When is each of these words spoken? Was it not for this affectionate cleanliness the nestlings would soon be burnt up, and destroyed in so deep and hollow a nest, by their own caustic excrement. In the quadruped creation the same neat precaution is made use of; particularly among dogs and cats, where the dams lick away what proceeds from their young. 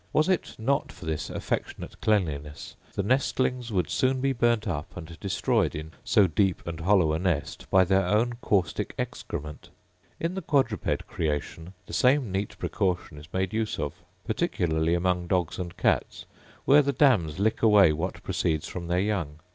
Was 0.13 0.27
it 0.29 0.55
not 0.57 0.91
for 0.91 1.05
this 1.05 1.29
affectionate 1.29 2.01
cleanliness 2.01 2.75
the 2.95 3.03
nestlings 3.03 3.71
would 3.71 3.91
soon 3.91 4.19
be 4.19 4.33
burnt 4.33 4.67
up, 4.67 4.97
and 4.97 5.15
destroyed 5.19 5.75
in 5.75 5.91
so 6.03 6.25
deep 6.25 6.65
and 6.65 6.79
hollow 6.79 7.13
a 7.13 7.19
nest, 7.19 7.69
by 7.69 7.83
their 7.83 8.07
own 8.07 8.33
caustic 8.41 8.95
excrement. 8.97 9.69
In 10.19 10.33
the 10.33 10.41
quadruped 10.41 11.05
creation 11.05 11.73
the 11.85 11.93
same 11.93 12.31
neat 12.31 12.57
precaution 12.57 13.19
is 13.19 13.31
made 13.31 13.53
use 13.53 13.77
of; 13.77 13.93
particularly 14.25 14.95
among 14.95 15.27
dogs 15.27 15.59
and 15.59 15.77
cats, 15.77 16.25
where 16.65 16.81
the 16.81 16.93
dams 16.93 17.37
lick 17.37 17.61
away 17.61 17.93
what 17.93 18.23
proceeds 18.23 18.67
from 18.67 18.87
their 18.87 18.97
young. 18.99 19.37